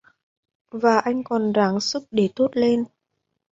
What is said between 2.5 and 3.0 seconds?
lên